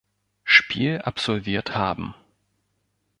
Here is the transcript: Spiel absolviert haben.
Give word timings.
Spiel 0.45 0.99
absolviert 1.03 1.75
haben. 1.75 2.15